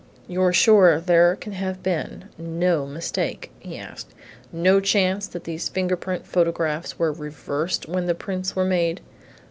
"You're 0.27 0.51
sure 0.51 0.99
there 0.99 1.35
can 1.35 1.51
have 1.53 1.83
been 1.83 2.29
no 2.39 2.87
mistake?" 2.87 3.51
he 3.59 3.77
asked. 3.77 4.15
"No 4.51 4.79
chance 4.79 5.27
that 5.27 5.43
these 5.43 5.69
fingerprint 5.69 6.25
photographs 6.25 6.97
were 6.97 7.11
reversed 7.13 7.87
when 7.87 8.07
the 8.07 8.15
prints 8.15 8.55
were 8.55 8.65
made?" 8.65 9.01